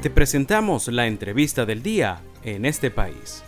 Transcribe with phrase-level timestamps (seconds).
[0.00, 3.42] Te presentamos la entrevista del día en este país.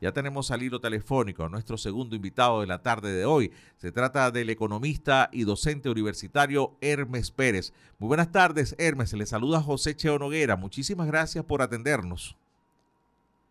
[0.00, 3.52] Ya tenemos al hilo telefónico a nuestro segundo invitado de la tarde de hoy.
[3.76, 7.74] Se trata del economista y docente universitario Hermes Pérez.
[7.98, 9.12] Muy buenas tardes, Hermes.
[9.12, 10.56] Le saluda José Cheo Noguera.
[10.56, 12.38] Muchísimas gracias por atendernos.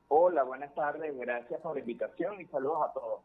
[0.08, 1.16] Hola, buenas tardes.
[1.16, 3.20] Gracias por la invitación y saludos a todos.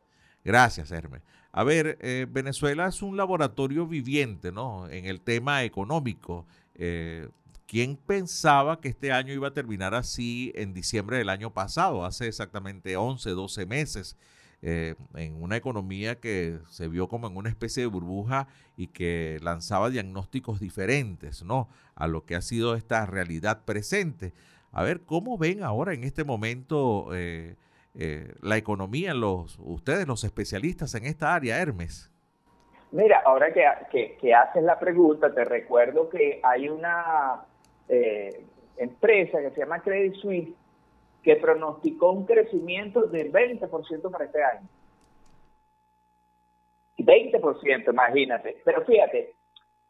[0.45, 1.23] Gracias, Hermes.
[1.53, 4.89] A ver, eh, Venezuela es un laboratorio viviente, ¿no?
[4.89, 6.47] En el tema económico.
[6.75, 7.29] Eh,
[7.67, 12.27] ¿Quién pensaba que este año iba a terminar así en diciembre del año pasado, hace
[12.27, 14.17] exactamente 11, 12 meses,
[14.63, 19.39] eh, en una economía que se vio como en una especie de burbuja y que
[19.43, 21.69] lanzaba diagnósticos diferentes, ¿no?
[21.95, 24.33] A lo que ha sido esta realidad presente.
[24.71, 27.11] A ver, ¿cómo ven ahora en este momento
[27.95, 32.11] eh, la economía, los, ustedes, los especialistas en esta área, Hermes?
[32.91, 37.45] Mira, ahora que, que, haces la pregunta, te recuerdo que hay una
[37.89, 38.45] eh,
[38.77, 40.55] empresa que se llama Credit Suisse
[41.23, 44.69] que pronosticó un crecimiento del 20% para este año.
[46.99, 48.61] 20%, imagínate.
[48.65, 49.35] Pero fíjate,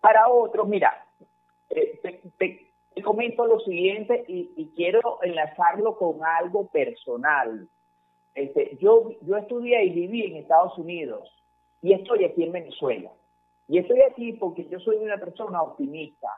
[0.01, 1.07] para otros, mira,
[1.71, 2.01] eh,
[2.39, 7.69] te, comento lo siguiente y, quiero enlazarlo con algo personal.
[8.35, 11.29] Este, yo, yo estudié y viví en Estados Unidos
[11.83, 13.11] y estoy aquí en Venezuela.
[13.69, 16.29] Y estoy aquí porque yo soy una persona optimista.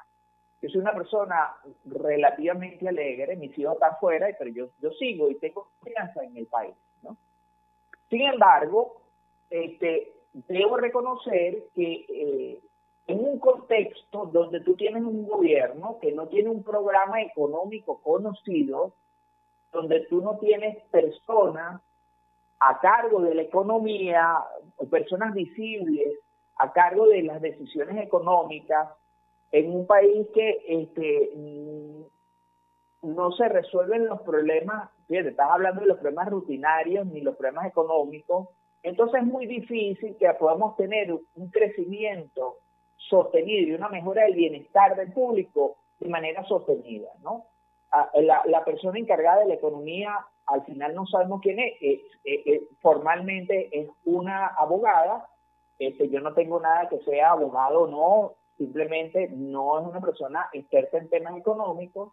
[0.63, 5.35] Yo soy una persona relativamente alegre, mis hijos están fuera, pero yo, yo sigo y
[5.35, 6.75] tengo confianza en el país.
[7.03, 7.17] ¿no?
[8.09, 9.03] Sin embargo,
[9.51, 12.61] este, debo reconocer que eh,
[13.07, 18.95] en un contexto donde tú tienes un gobierno que no tiene un programa económico conocido,
[19.75, 21.83] donde tú no tienes personas
[22.61, 24.39] a cargo de la economía
[24.91, 26.19] personas visibles
[26.57, 28.89] a cargo de las decisiones económicas,
[29.51, 31.31] en un país que este,
[33.03, 37.67] no se resuelven los problemas, fíjate, estás hablando de los problemas rutinarios ni los problemas
[37.67, 38.49] económicos,
[38.83, 42.59] entonces es muy difícil que podamos tener un crecimiento
[42.97, 47.47] sostenido y una mejora del bienestar del público de manera sostenida, ¿no?
[48.15, 52.03] La, la persona encargada de la economía, al final no sabemos quién es,
[52.81, 55.29] formalmente es una abogada,
[55.79, 60.49] este, yo no tengo nada que sea abogado o no, simplemente no es una persona
[60.53, 62.13] experta en temas económicos.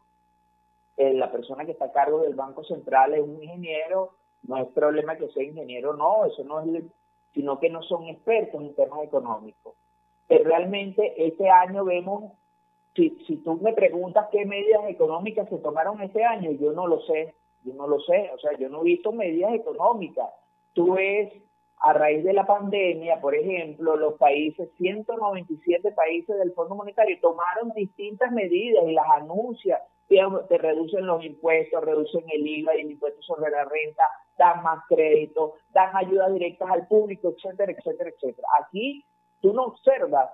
[0.98, 4.68] Eh, la persona que está a cargo del Banco Central es un ingeniero, no es
[4.70, 6.84] problema que sea ingeniero, no, eso no es,
[7.34, 9.76] sino que no son expertos en temas económicos.
[10.28, 12.34] Pero realmente este año vemos,
[12.96, 17.02] si, si tú me preguntas qué medidas económicas se tomaron este año, yo no lo
[17.02, 20.30] sé, yo no lo sé, o sea, yo no he visto medidas económicas.
[20.74, 21.32] Tú ves
[21.78, 27.72] a raíz de la pandemia, por ejemplo, los países, 197 países del Fondo Monetario tomaron
[27.76, 33.22] distintas medidas y las anuncian, te reducen los impuestos, reducen el IVA y el impuesto
[33.24, 34.04] sobre la renta,
[34.38, 38.48] dan más crédito, dan ayudas directas al público, etcétera, etcétera, etcétera.
[38.62, 39.06] Aquí
[39.42, 40.30] tú no observas,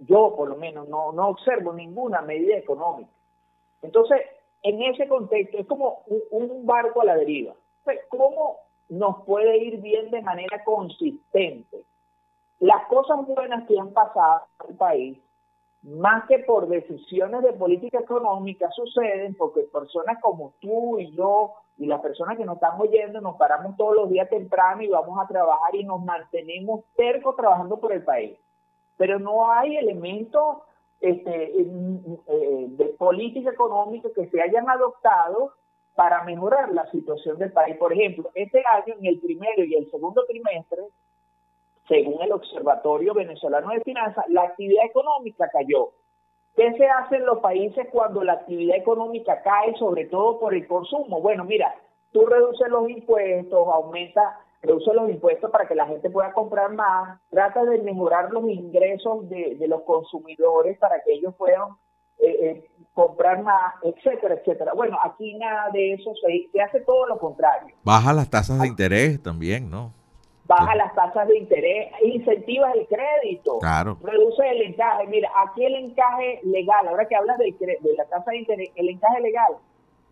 [0.00, 3.10] yo por lo menos no, no observo ninguna medida económica.
[3.82, 4.20] Entonces,
[4.62, 7.54] en ese contexto es como un, barco a la deriva.
[8.08, 11.84] ¿Cómo nos puede ir bien de manera consistente.
[12.60, 15.18] Las cosas buenas que han pasado el país,
[15.82, 21.86] más que por decisiones de política económica, suceden porque personas como tú y yo y
[21.86, 25.28] las personas que nos están oyendo nos paramos todos los días temprano y vamos a
[25.28, 28.38] trabajar y nos mantenemos cercos trabajando por el país.
[28.96, 30.58] Pero no hay elementos
[31.00, 31.66] este, eh,
[32.68, 35.52] de política económica que se hayan adoptado
[35.94, 37.76] para mejorar la situación del país.
[37.76, 40.82] Por ejemplo, este año, en el primero y el segundo trimestre,
[41.88, 45.90] según el Observatorio Venezolano de Finanzas, la actividad económica cayó.
[46.56, 50.66] ¿Qué se hace en los países cuando la actividad económica cae, sobre todo por el
[50.66, 51.20] consumo?
[51.20, 51.74] Bueno, mira,
[52.12, 57.20] tú reduces los impuestos, aumenta, reduces los impuestos para que la gente pueda comprar más,
[57.30, 61.68] trata de mejorar los ingresos de, de los consumidores para que ellos puedan
[62.18, 64.72] eh, eh, comprar más, etcétera, etcétera.
[64.74, 67.74] Bueno, aquí nada de eso, se, hace todo lo contrario.
[67.84, 69.92] Baja las tasas de interés también, ¿no?
[70.46, 73.98] Baja las tasas de interés, incentiva el crédito, claro.
[74.02, 75.06] reduce el encaje.
[75.08, 77.54] Mira, aquí el encaje legal, ahora que hablas de
[77.96, 79.56] la tasa de interés, el encaje legal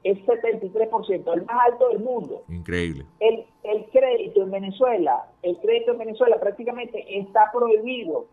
[0.05, 2.43] es 73%, el más alto del mundo.
[2.49, 3.07] Increíble.
[3.21, 8.27] El, el crédito en Venezuela, el crédito en Venezuela prácticamente está prohibido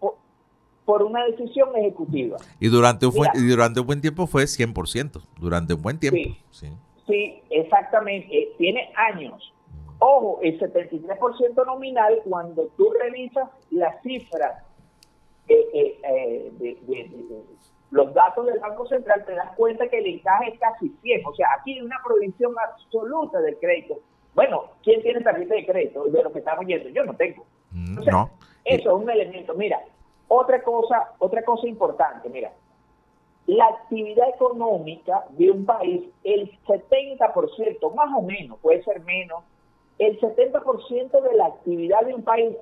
[0.86, 2.38] por una decisión ejecutiva.
[2.60, 6.36] Y durante un, y durante un buen tiempo fue 100%, durante un buen tiempo.
[6.52, 6.68] Sí,
[7.08, 7.42] sí.
[7.50, 9.54] exactamente, eh, tiene años.
[10.00, 14.64] Ojo, el 73% nominal, cuando tú revisas las cifras
[15.48, 16.78] eh, eh, de,
[17.92, 21.26] los datos del Banco Central, te das cuenta que el encaje es casi 100.
[21.26, 24.00] O sea, aquí hay una prohibición absoluta del crédito.
[24.34, 26.90] Bueno, ¿quién tiene tarjeta de crédito de lo que estamos viendo?
[26.90, 27.46] Yo no tengo.
[27.72, 28.30] Mm, no.
[28.64, 29.54] Eso es un elemento.
[29.56, 29.82] Mira,
[30.30, 32.54] otra cosa, otra cosa importante, mira,
[33.48, 39.44] la actividad económica de un país, el 70%, más o menos, puede ser menos,
[40.00, 42.56] el 70% de la actividad de un país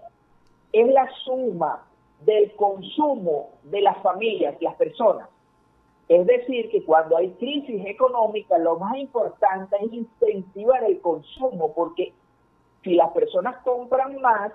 [0.73, 1.85] es la suma
[2.21, 5.29] del consumo de las familias, las personas.
[6.07, 12.13] Es decir, que cuando hay crisis económica, lo más importante es incentivar el consumo, porque
[12.83, 14.51] si las personas compran más,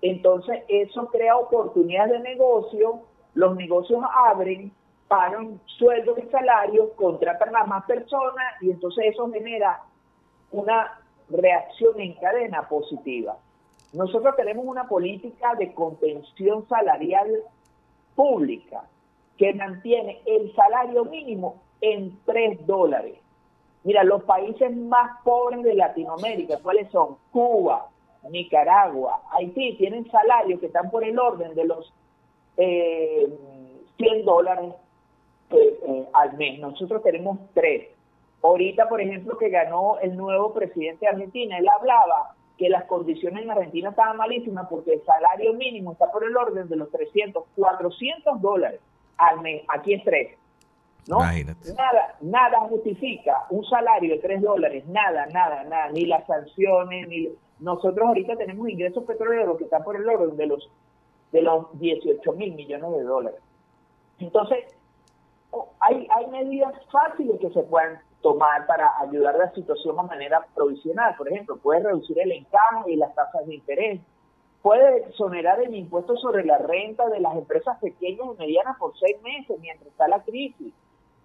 [0.00, 3.00] entonces eso crea oportunidades de negocio,
[3.34, 4.72] los negocios abren,
[5.08, 9.82] pagan sueldos y salarios, contratan a más personas y entonces eso genera
[10.52, 13.36] una reacción en cadena positiva.
[13.92, 17.42] Nosotros tenemos una política de contención salarial
[18.14, 18.84] pública
[19.36, 23.18] que mantiene el salario mínimo en 3 dólares.
[23.84, 27.16] Mira, los países más pobres de Latinoamérica, ¿cuáles son?
[27.32, 27.88] Cuba,
[28.30, 31.92] Nicaragua, Haití, tienen salarios que están por el orden de los
[32.56, 33.28] eh,
[33.96, 34.72] 100 dólares
[35.50, 36.60] eh, eh, al mes.
[36.60, 37.88] Nosotros tenemos 3.
[38.42, 43.44] Ahorita, por ejemplo, que ganó el nuevo presidente de Argentina, él hablaba que las condiciones
[43.44, 47.44] en Argentina estaban malísimas porque el salario mínimo está por el orden de los 300,
[47.56, 48.80] 400 dólares
[49.16, 49.62] al mes.
[49.68, 50.38] Aquí es 3.
[51.08, 51.18] ¿no?
[51.18, 57.28] Nada, nada justifica un salario de 3 dólares, nada, nada, nada, ni las sanciones, ni
[57.58, 60.70] nosotros ahorita tenemos ingresos petroleros que están por el orden de los
[61.32, 63.40] de los 18 mil millones de dólares.
[64.18, 64.58] Entonces,
[65.80, 71.14] hay, hay medidas fáciles que se pueden tomar para ayudar la situación de manera provisional.
[71.16, 74.00] Por ejemplo, puede reducir el encaje y las tasas de interés.
[74.62, 79.20] Puede exonerar el impuesto sobre la renta de las empresas pequeñas y medianas por seis
[79.22, 80.72] meses mientras está la crisis.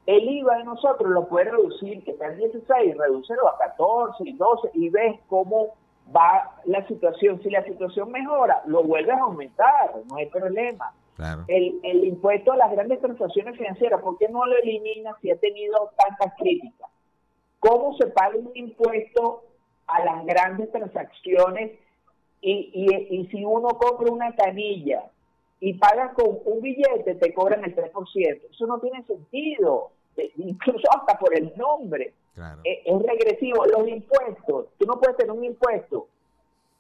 [0.08, 4.34] El IVA de nosotros lo puede reducir, que está en 16, reducirlo a 14 y
[4.34, 5.76] 12 y ves cómo
[6.16, 7.42] va la situación.
[7.44, 10.94] Si la situación mejora, lo vuelves a aumentar, no hay problema.
[11.48, 15.38] El, el impuesto a las grandes transacciones financieras, ¿por qué no lo elimina si ha
[15.38, 16.90] tenido tantas críticas?
[17.60, 19.44] ¿Cómo se paga un impuesto
[19.88, 21.72] a las grandes transacciones
[22.42, 25.06] y, y, y si uno compra una canilla
[25.60, 28.42] y paga con un billete, te cobran el 3%?
[28.52, 29.92] Eso no tiene sentido,
[30.38, 32.14] incluso hasta por el nombre.
[32.64, 33.66] Es, es regresivo.
[33.66, 36.08] Los impuestos, tú no puedes tener un impuesto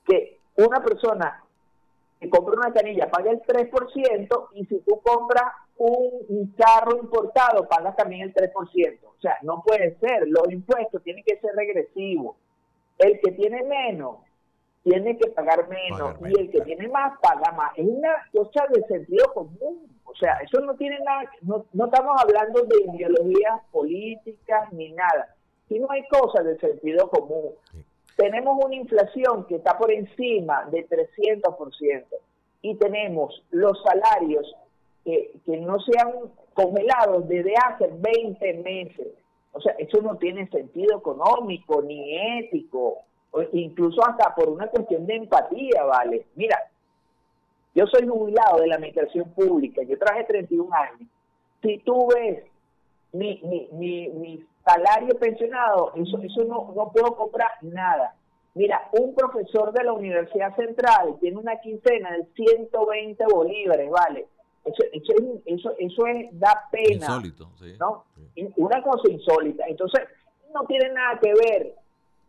[0.06, 1.44] que una persona
[2.19, 7.95] que compra una canilla paga el 3% y si tú compras un, carro importado pagas
[7.95, 9.00] también el 3%.
[9.04, 10.28] O sea, no puede ser.
[10.28, 12.36] Los impuestos tienen que ser regresivos.
[12.98, 14.18] El que tiene menos
[14.84, 17.72] tiene que pagar menos y el que tiene más paga más.
[17.78, 19.96] Es una cosa de sentido común.
[20.09, 25.36] O sea, eso no tiene nada, no, no estamos hablando de ideologías políticas ni nada,
[25.68, 27.54] sino hay cosas de sentido común
[28.18, 32.04] tenemos una inflación que está por encima de 300%
[32.63, 34.54] y tenemos los salarios
[35.06, 36.12] que, no se han
[36.53, 39.07] congelado desde hace 20 meses.
[39.53, 43.03] O sea, eso no tiene sentido económico ni ético,
[43.53, 46.25] incluso hasta por una cuestión de empatía, ¿vale?
[46.36, 46.57] Mira,
[47.77, 51.07] yo soy jubilado de la administración pública, yo traje 31 años.
[51.62, 52.43] Si tú ves
[53.13, 58.15] mi, mi, mi, mi salario pensionado, eso, eso no, no puedo comprar nada.
[58.55, 64.25] Mira, un profesor de la Universidad Central tiene una quincena de 120 bolívares, ¿vale?
[64.65, 64.84] Eso,
[65.46, 66.96] eso, eso, es, da pena.
[66.96, 67.75] Insólito, sí.
[67.79, 68.05] ¿no?
[68.55, 69.65] Una cosa insólita.
[69.67, 70.01] Entonces,
[70.51, 71.75] no tiene nada que ver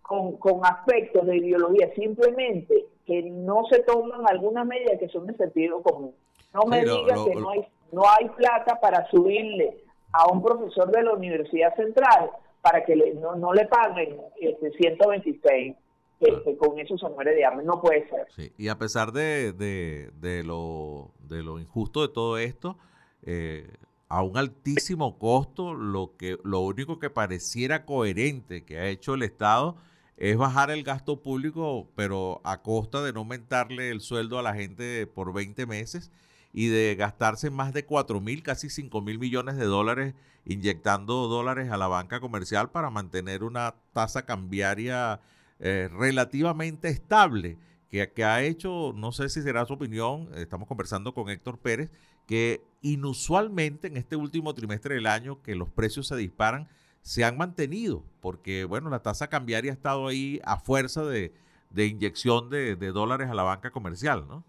[0.03, 5.35] con, con aspectos de ideología, simplemente que no se toman algunas medidas que son de
[5.35, 6.15] sentido común.
[6.53, 11.03] No me digas que no hay, no hay plata para subirle a un profesor de
[11.03, 15.75] la Universidad Central para que no, no le paguen este, 126
[16.21, 17.65] que, con eso se muere de hambre.
[17.65, 18.27] No puede ser.
[18.37, 18.53] Sí.
[18.59, 22.77] Y a pesar de, de, lo, de lo injusto de todo esto,
[23.23, 23.71] eh,
[24.11, 29.23] a un altísimo costo, lo, que, lo único que pareciera coherente que ha hecho el
[29.23, 29.77] Estado
[30.19, 34.55] es bajar el gasto público, pero a costa de no aumentarle el sueldo a la
[34.55, 36.11] gente por 20 meses
[36.53, 41.71] y de gastarse más de 4 mil, casi 5 mil millones de dólares inyectando dólares
[41.71, 45.21] a la banca comercial para mantener una tasa cambiaria
[45.61, 47.57] eh, relativamente estable,
[47.89, 51.91] que, que, ha hecho, no sé si será su opinión, estamos conversando con Héctor Pérez,
[52.27, 56.69] que inusualmente en este último trimestre del año que los precios se disparan,
[57.03, 61.33] se han mantenido, porque bueno, la tasa cambiaria ha estado ahí a fuerza de,
[61.71, 64.45] de inyección de, de, dólares a la banca comercial, ¿no?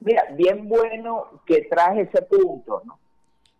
[0.00, 2.98] Mira, bien bueno que traje ese punto, ¿no?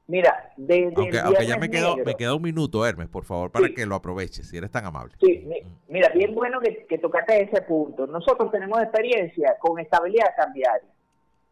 [0.08, 3.86] Mira, desde aunque, ya me quedó, me queda un minuto, Hermes, por favor, para que
[3.86, 5.14] lo aproveches, si eres tan amable.
[5.20, 5.44] Sí,
[5.88, 8.06] mira, bien bueno que, que tocaste ese punto.
[8.06, 10.88] Nosotros tenemos experiencia con estabilidad cambiaria.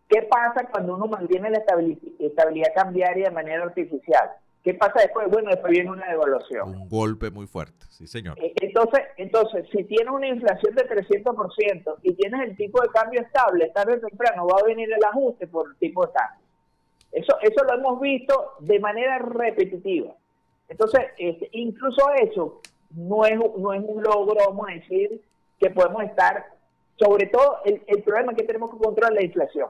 [0.09, 1.65] ¿Qué pasa cuando uno mantiene la
[2.21, 4.31] estabilidad cambiaria de manera artificial?
[4.65, 5.29] ¿Qué pasa después?
[5.31, 6.71] Bueno, después viene una devaluación.
[6.71, 8.39] Un golpe muy fuerte, sí, señor.
[8.43, 13.21] Eh, entonces, entonces si tienes una inflación de 300% y tienes el tipo de cambio
[13.21, 16.47] estable, tarde o temprano va a venir el ajuste por el tipo de cambio.
[17.13, 20.15] Eso, eso lo hemos visto de manera repetitiva.
[20.67, 22.63] Entonces, este, incluso eso
[22.97, 25.21] no es, no es un logro, vamos a decir,
[25.61, 26.43] que podemos estar,
[26.99, 29.69] sobre todo el, el problema es que tenemos que controlar la inflación.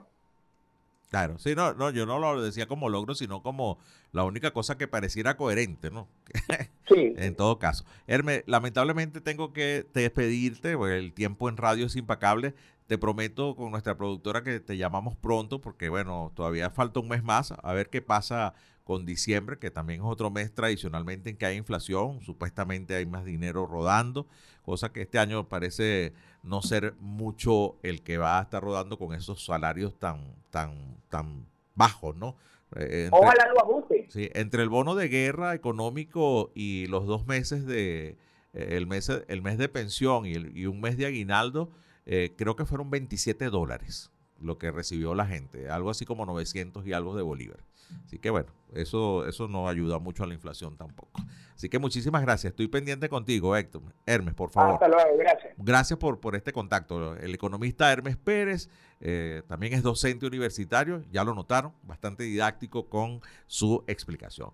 [1.15, 3.79] Claro, sí, no, no, yo no lo decía como logro, sino como
[4.11, 6.09] la única cosa que pareciera coherente, ¿no?
[6.89, 7.15] Sí.
[7.17, 7.85] en todo caso.
[8.09, 12.53] Herme, lamentablemente tengo que despedirte, porque el tiempo en radio es impecable.
[12.89, 17.23] Te prometo con nuestra productora que te llamamos pronto, porque bueno, todavía falta un mes
[17.23, 18.55] más, a ver qué pasa
[18.85, 23.25] con diciembre, que también es otro mes tradicionalmente en que hay inflación, supuestamente hay más
[23.25, 24.27] dinero rodando,
[24.63, 26.13] cosa que este año parece
[26.43, 31.47] no ser mucho el que va a estar rodando con esos salarios tan, tan, tan
[31.75, 32.37] bajos, ¿no?
[32.77, 34.07] Eh, Ojalá lo ajuste.
[34.11, 38.19] Sí, entre el bono de guerra económico y los dos meses de,
[38.53, 41.71] eh, el, mes, el mes de pensión y, y un mes de aguinaldo,
[42.05, 44.11] eh, creo que fueron 27 dólares
[44.41, 47.59] lo que recibió la gente, algo así como 900 y algo de Bolívar.
[48.07, 51.21] Así que bueno, eso, eso no ayuda mucho a la inflación tampoco.
[51.55, 52.53] Así que muchísimas gracias.
[52.53, 53.83] Estoy pendiente contigo, Héctor.
[54.07, 54.75] Hermes, por favor.
[54.75, 55.55] Hasta luego, gracias.
[55.57, 57.17] Gracias por, por este contacto.
[57.17, 58.69] El economista Hermes Pérez
[59.01, 64.51] eh, también es docente universitario, ya lo notaron, bastante didáctico con su explicación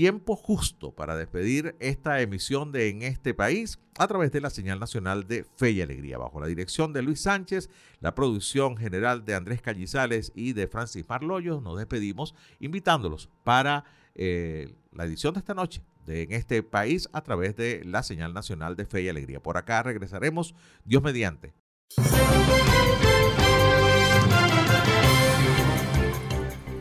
[0.00, 4.80] tiempo justo para despedir esta emisión de En este país a través de la señal
[4.80, 7.68] nacional de Fe y Alegría, bajo la dirección de Luis Sánchez,
[8.00, 11.60] la producción general de Andrés Callizales y de Francis Marloyos.
[11.60, 17.20] Nos despedimos invitándolos para eh, la edición de esta noche de En este país a
[17.20, 19.40] través de la señal nacional de Fe y Alegría.
[19.42, 21.52] Por acá regresaremos, Dios mediante.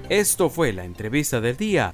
[0.08, 1.94] Esto fue la entrevista del día